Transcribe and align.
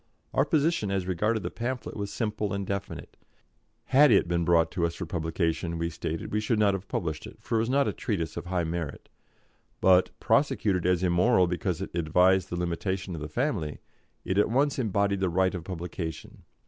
Our 0.33 0.45
position 0.45 0.89
as 0.89 1.05
regarded 1.05 1.43
the 1.43 1.51
pamphlet 1.51 1.95
was 1.95 2.11
simple 2.11 2.53
and 2.53 2.65
definite; 2.65 3.17
had 3.83 4.09
it 4.09 4.27
been 4.27 4.43
brought 4.43 4.71
to 4.71 4.83
us 4.87 4.95
for 4.95 5.05
publication, 5.05 5.77
we 5.77 5.91
stated, 5.91 6.31
we 6.31 6.39
should 6.39 6.57
not 6.57 6.73
have 6.73 6.87
published 6.87 7.27
it, 7.27 7.35
for 7.39 7.57
it 7.57 7.59
was 7.59 7.69
not 7.69 7.87
a 7.87 7.93
treatise 7.93 8.35
of 8.35 8.47
high 8.47 8.63
merit; 8.63 9.09
but, 9.79 10.09
prosecuted 10.19 10.87
as 10.87 11.03
immoral 11.03 11.45
because 11.45 11.81
it 11.83 11.93
advised 11.93 12.49
the 12.49 12.57
limitation 12.57 13.13
of 13.13 13.21
the 13.21 13.27
family, 13.29 13.77
it 14.25 14.39
at 14.39 14.49
once 14.49 14.79
embodied 14.79 15.19
the 15.19 15.29
right 15.29 15.53
of 15.53 15.63
publication. 15.63 16.45